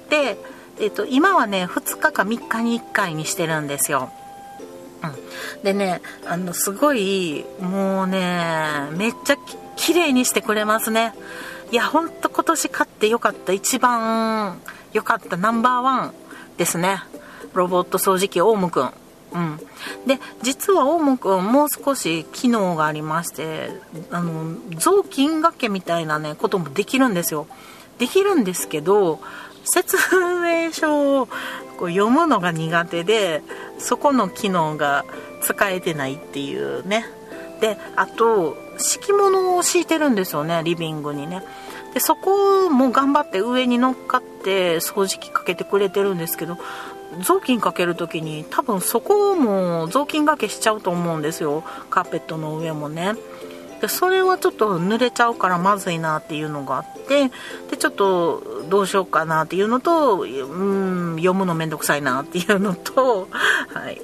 [0.09, 0.37] で、
[0.79, 4.11] えっと、今はね2日か3日に1回にしてるんですよ。
[5.03, 9.37] うん、でねあのすごいもうねめっちゃ
[9.75, 11.13] 綺麗にしてくれますね。
[11.71, 14.61] いやほんと今年買ってよかった一番
[14.93, 16.13] 良かったナンバーワン
[16.57, 17.03] ですね。
[17.53, 18.91] ロボット掃除機オウムくん。
[19.33, 19.57] うん。
[20.07, 23.71] で、実はオウムくんもう少し機能がありまして、
[24.11, 27.47] あの、雑巾掛けみたいなね、こともできるんですよ。
[27.97, 29.19] できるんですけど、
[29.65, 31.27] 説明書を
[31.77, 33.43] こう読むのが苦手で、
[33.77, 35.03] そこの機能が
[35.41, 37.05] 使えてないっていうね。
[37.59, 41.43] で、あと、敷物を敷いてるんですよね、リビングにね。
[41.93, 46.57] で、そこも頑張って上に乗っかって掃除機かけてくれてるんですけど、
[47.21, 51.63] 雑巾かける時に多分そこも雑巾がけしちゃうと思うんですよ。
[51.89, 53.15] カーペットの上もね。
[53.81, 57.29] でそれはちょっと濡れちゃうからまずいなっていうのがあって
[57.69, 63.27] でちょっとどうしようかなっていうのとうん読むのめんどくさいなっていうのと
[63.69, 64.01] はい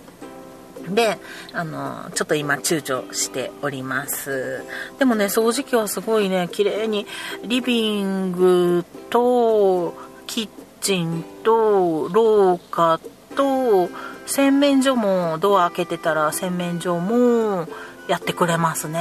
[0.90, 1.18] で、
[1.54, 4.64] あの、ちょっと今躊躇しております。
[5.00, 7.06] でもね、掃除機はすごいね、綺麗に
[7.44, 9.94] リビングと
[10.28, 10.50] キッ
[10.82, 13.00] チンと廊下
[13.36, 13.90] と
[14.26, 17.68] 洗面所もドア開けてたら洗面所も
[18.08, 19.00] やってくれますね。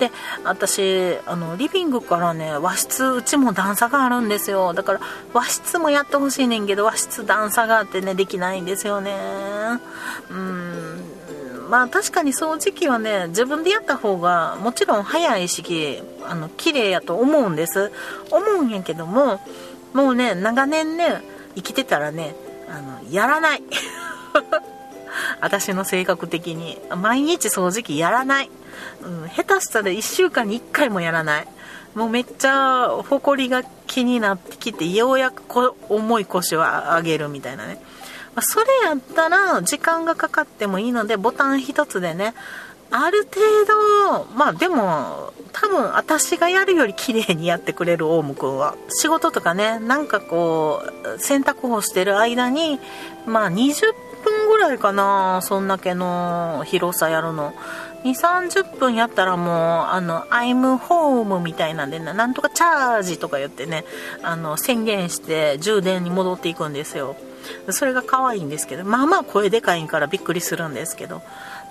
[0.00, 0.10] で
[0.44, 4.72] 私あのリビングからね和室うちも段差があるんですよ。
[4.72, 5.00] だから
[5.34, 9.14] 和室もやってほしいねんけど和室段差があってねできないんですよね。
[10.30, 11.04] うん。
[11.68, 17.92] まあ確かに掃除機はね自分でやった方がもちろん早いしあの綺麗やと思うんです。
[18.30, 19.40] 思うんやけども
[19.92, 21.22] もうね長年ね
[21.54, 22.34] 生きてたらね
[22.68, 23.62] あのやらない。
[25.40, 26.78] 私の性格的に。
[26.96, 28.50] 毎日掃除機やらない、
[29.02, 31.48] うん、下手したら1週間に1回もやらない。
[31.94, 37.80] もうめっちゃ埃が気になってきてようやくこ重い腰を上げるみたいなね、
[38.34, 42.34] ま、それやったら時間がかかってもいいのでボタン一つでね
[42.92, 50.82] ある程度まあでも多分私がやるより綺麗にやってくれるオウムくんは仕事とかねなんかこ
[51.16, 52.78] う洗濯をしてる間に
[53.26, 53.92] まあ20
[54.24, 57.52] 分ぐらいかなそんだけの広さやるの。
[58.04, 63.84] 2 3 0分やったらもうあの「I'm home」みたいなんでなんとかチャージとか言ってね
[64.22, 67.16] あの宣言して充電に戻っていくんですよ。
[67.70, 71.22] それが可愛いんですけどまあまあ声でかいからびっくりするんですけど。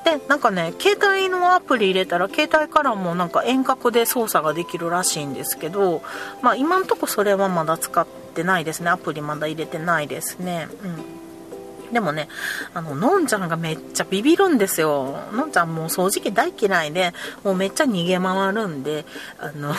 [0.06, 6.02] でなんかね携帯のアプリ入れたら携帯からもなんか遠隔で操作ができるらしいんですけど
[6.42, 8.90] まあ今んとこそれはまだ使ってないですね。
[8.90, 10.70] アプリまだ入れてないですね。
[10.84, 11.19] うん。
[11.92, 12.28] でもね、
[12.74, 15.24] あの、のんちゃんがめっちゃビビるんですよ。
[15.34, 19.06] のんちゃんもう掃除機大嫌いで、もうめっちゃ逃げ回るんで、
[19.40, 19.74] あの、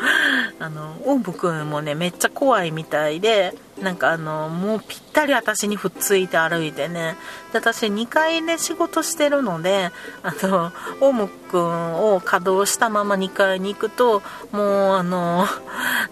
[0.58, 7.16] あの、オーブくんもね、めっちゃ怖いみたいで、なんかあの、もうぴったり私にふっついて歩いてね、
[7.52, 9.90] で、私2階で仕事してるので、
[10.22, 15.46] あの、オウムくんを稼働したまま2階に行くと、もうあの、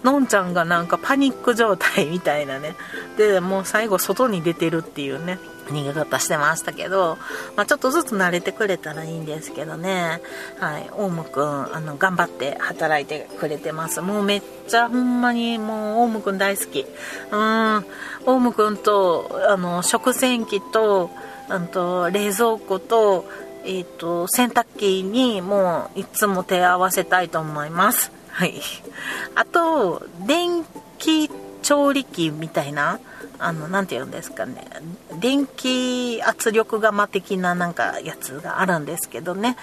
[0.03, 2.75] のんちゃんがなんかパニック状態みたいなね、
[3.17, 5.39] で、もう最後外に出てるっていうね、
[5.71, 7.17] 逃げ方してましたけど、
[7.55, 10.21] まあ、ちょっとずつ慣れてくれたらいいんですけどね。
[10.59, 10.89] はい。
[10.93, 14.01] オウムくん、あの、頑張って働いてくれてます。
[14.01, 16.85] もうめっちゃほんまにもう、オウムくん大好き。
[17.31, 17.85] うん。
[18.25, 21.09] オウムくんと、あの、食洗機と、
[21.49, 23.25] あと、冷蔵庫と、
[23.65, 28.11] え、ー、と、洗濯機にもういつも手合わせたいと思います。
[28.29, 28.61] はい。
[29.35, 30.63] あと、電
[30.97, 31.29] 気
[31.61, 32.99] 調理器みたいな、
[33.37, 34.65] あの、なんて言うんですかね、
[35.19, 39.57] 電気圧力釜的ななんかやつがあるんですけどね、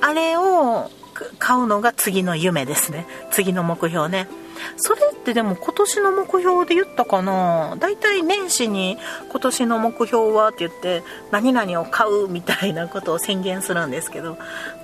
[0.00, 0.90] あれを
[1.38, 3.06] 買うのが次の夢ですね。
[3.30, 4.28] 次の目標ね。
[4.76, 7.76] それってでも今年の目標で言ったかな？
[7.78, 8.98] 大体年始に
[9.30, 14.36] 今年の目標はって言って何々を買うみたいなことを宣言するんですけど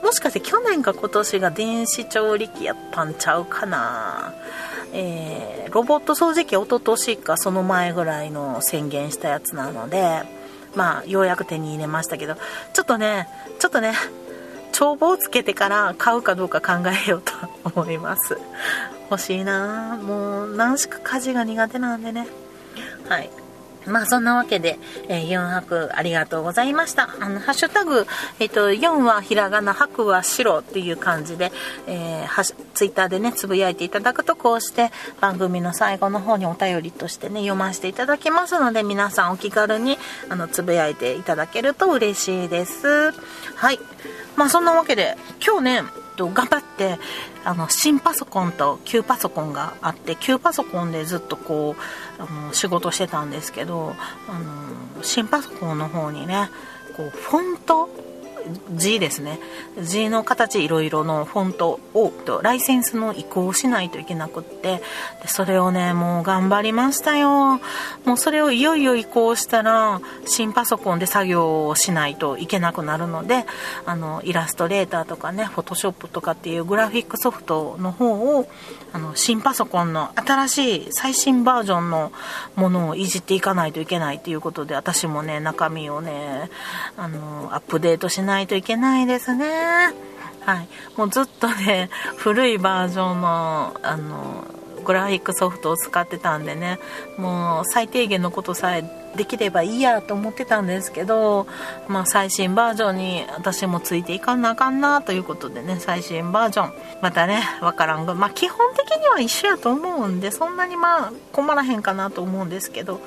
[0.03, 4.33] もしかして去年か今年が電子調理器やったんちゃうかな？
[4.99, 10.23] えー、ロボット掃除機おととしかその前ぐらいの宣言したやつなので、
[10.75, 12.35] まあ、ようやく手に入れましたけど、
[12.73, 13.29] ちょっとね、
[13.59, 13.93] ちょっとね、
[14.73, 17.33] 帳簿をつけてから買うかどうか考えようと
[17.75, 18.39] 思います。
[19.11, 22.27] 欲しいなもう、何しか家事が苦手なんでね。
[23.07, 23.31] はい。
[23.87, 27.09] まあそんなわけで、えー、4泊ありがとうございました。
[27.21, 28.07] あの、ハッシュタグ、
[28.39, 31.53] えっ、ー、と、4はひらがな、白は白っていう感じで、
[31.87, 43.13] えー、はツイッターでね、つぶやいていただくと、こうして番組の最後の方にお便りとしてね、読ませていただきますので、皆さんお気軽に、あの、つぶやいていただけると嬉しいです。
[43.55, 43.79] はい。
[44.37, 46.99] まあそんなわけで、今日ね、と頑張って
[47.45, 51.77] あの新パソコンと旧パソコンがあって旧パソコンでずっとこ
[52.19, 53.95] うあの仕事してたんですけど
[54.29, 56.51] あの新パソコンの方にね
[56.97, 57.89] こうフォント
[58.75, 59.39] 字ですね。
[59.81, 64.83] 字の形いろいろのフォントをとライセンスの移行をしないといけなくって
[65.23, 67.61] でそれをねもう頑張りましたよ。
[68.05, 73.45] もうそれをいよいよ移行したら新パソコンで作業をしないといけなくなるので
[73.85, 78.49] あのイラストレーターとかねフォトショップとかっていうグラフィックソフトの方を
[78.93, 82.13] あの新パソコンの新しい最新バージョンの
[82.57, 86.51] ものをいじっていかないといけないということで私もね中身をね
[86.97, 89.95] あのアップデートしないといけないですね。
[90.41, 90.69] はい。
[90.97, 94.45] もうずっとね 古いバージョンのあの
[94.85, 96.79] グラフィックソフトを使ってたんでね
[97.19, 98.85] もう最低限のことさえ
[99.17, 101.47] できればいいやと思ってたんですけど、
[101.89, 106.73] まあ、最新バージョンに私もついていかなあかんなということでね最新バージョン。
[107.03, 113.01] またね分からんがまあ基本的には一緒やと思うんでそんなにまあ困らへんかなと思うんですけど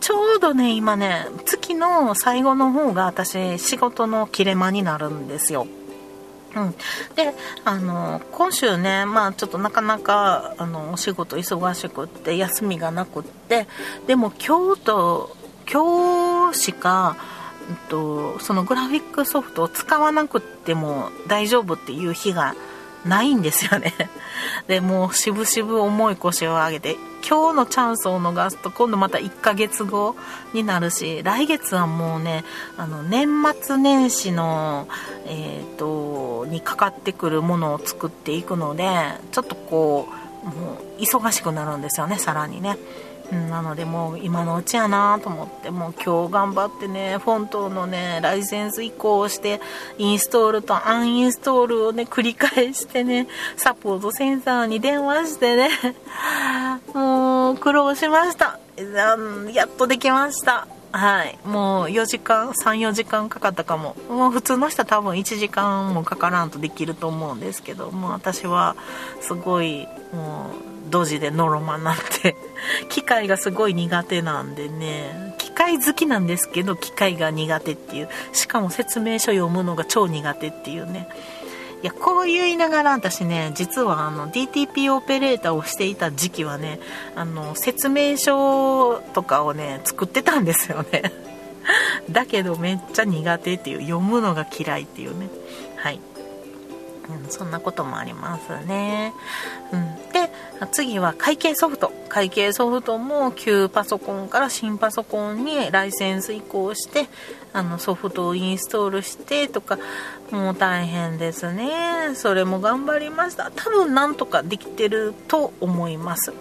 [0.00, 5.66] ちょうどね今ね月の最後の方が私仕事の切れ間になるんですよ。
[6.56, 6.70] うん、
[7.14, 7.34] で
[7.64, 13.66] あの今週ね、まあ、ちょっとなかなかあのお仕事忙しくって休みがなくって
[14.06, 15.36] でも今日と
[15.70, 17.16] 今日しか、
[17.68, 22.54] うんと、そのグラフィックソフトを使わなくても大丈夫っていう日が
[23.04, 23.94] ないんですよね
[24.66, 26.96] でもうしぶしぶ重い腰を上げて
[27.28, 30.16] 今日のチャンスを逃すと今度また1ヶ月後
[30.52, 32.44] になるし来月はもうね
[32.76, 33.28] あの年
[33.60, 34.88] 末年始の、
[35.26, 38.88] えーと、にかかってくるものを作っていくので
[39.32, 40.08] ちょっとこ
[40.44, 42.78] うもう忙しくなるんですよねさらにね。
[43.30, 49.60] なのでもう今のうちやなと思ってもう今日頑張ってねフォントのねライセンス移行して
[49.98, 55.68] インストールとアンインストールをね繰り返してねサポートセンターに電話してね
[56.94, 58.58] もう苦労しました。
[59.52, 60.66] やっとできました。
[60.92, 61.38] はい。
[61.44, 63.96] もう4時間34時間かかったかも。
[64.08, 68.76] もう普通の人は多分1時間もかからんとできると思うんですけどもう私は
[69.20, 72.36] すごいもうドジでノロマなんて。
[72.88, 75.34] 機械がすごい苦手なんでね。
[75.38, 78.08] 機械好きなんですけど機械が苦手っていう。
[78.32, 81.08] しかも説明書読むのが超苦手っていうね。
[81.82, 86.80] いやこう言いながら私ね実はあの DTP オペレーターをしていた時期はね
[87.14, 91.12] あの説明書とかをね作ってたんですよね。
[92.10, 93.80] だけどめっちゃ苦手っていう。
[93.80, 95.28] 読むのが嫌いっていうね。
[95.76, 96.00] はい。
[97.08, 99.14] うん、そんなこともありますね。
[99.72, 99.96] うん、
[100.72, 101.92] 次は会計ソフト。
[102.08, 107.06] 会計ソフトも旧パソコンから新パソコンにライセンス移行して
[107.52, 109.78] あのソフトをインストールしてとか
[110.30, 112.14] もう大変ですね。
[112.14, 113.50] それも頑張りました。
[113.54, 116.32] 多分なんとかできてると思います。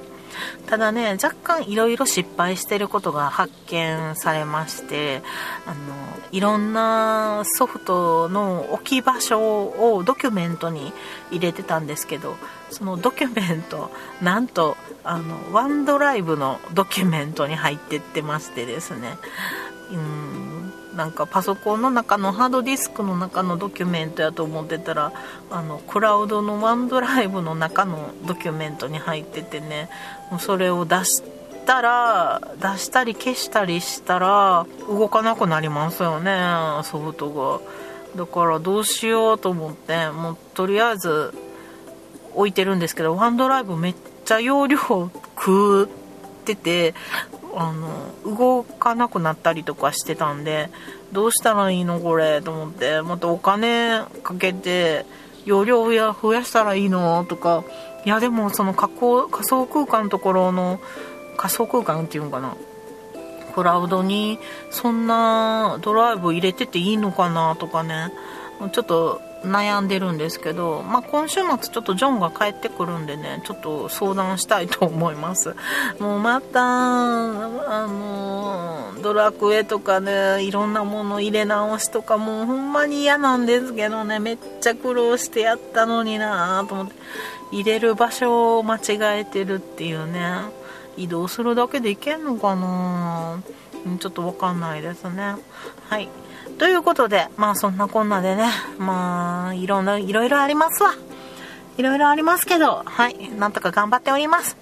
[0.67, 5.21] ただね若干いろいろ失敗してることが発見されまして
[5.65, 5.77] あの
[6.31, 10.91] いろんなソフトの置き場所をドキュメントに
[11.31, 12.35] 入れてたんですけど
[12.69, 19.17] そのドキュメントなんとあのワンドライブのドキュメントに入ってってましてですね。
[19.91, 25.13] うんなんかパソコンの中のハードディスクの中のドキュメントやと思ってたら
[25.51, 29.89] あのクラウドのワンドライブの中のドキュメントに入っててね。
[30.31, 31.23] もうそれを出し
[31.65, 36.37] たら出したり消したりしたら動かなくなりますよね
[36.83, 37.87] ソフトが。
[38.15, 41.33] だからどうしようと思ってもうとりあえず
[42.33, 45.87] 置いてるんですけどワンドライブめっちゃ容量食っ
[46.45, 46.95] てて
[47.55, 50.69] あの動かなくなったりとかしてたんで
[51.11, 55.05] どうしたらいいのこれと思ってまたお金かけて
[55.45, 57.63] 容量増やしたらいいのとか
[58.07, 58.93] いやでもその仮
[59.29, 60.79] 仮想空間のところの
[61.35, 62.55] 仮想空間っていうのかな？
[63.53, 64.39] クラウドに
[64.69, 68.13] そんなドライブ入れてていいのかなとかね。
[68.71, 75.53] ちょっと悩んでるんですけど、まあ、今週末ちょっとジョンが帰ってくるんでねちょっと相談したいと思います。
[75.99, 84.19] もうまたあのドラクエとかねいろんなもの入れ直しとかもうほんまに嫌なんですけどね。
[84.19, 86.95] めっちゃ苦労してやったのになと思って。
[87.51, 90.41] 入れる場所を間違えてるっていうね
[90.97, 93.41] 移動するだけでいけんのかな
[93.99, 95.35] ちょっとわかんないですね
[95.89, 96.09] はい
[96.57, 100.93] ということで、まあそんなこんなでね、まあいろんな、いろいろありますわ。
[101.77, 104.57] いろいろありますけど、はい、なんとか頑張っております。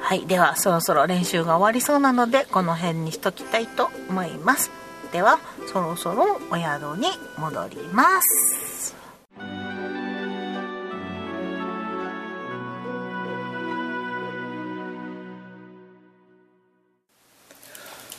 [0.00, 4.70] はい、ではそろそろ練習が終わりそうなので、この辺にしときたいと思います。
[5.12, 8.95] では、そろそろお宿に戻ります。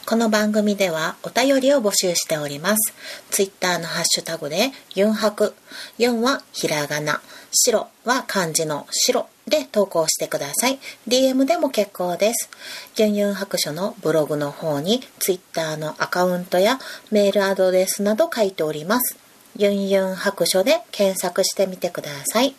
[0.10, 2.94] この番組ではお便りを募集しております。
[3.30, 5.54] ツイッターのハッシュタグで、ユンハク。
[5.98, 7.20] ユンはひらがな。
[7.52, 10.80] 白は漢字の白で投稿してください。
[11.10, 12.50] DM でも結構です。
[12.96, 16.80] ユンユン白書のブログの方にツイッターのアカウントや
[17.12, 19.18] メールアドレスなど書いております。
[19.58, 22.56] ユンユン白書で検索してみてください。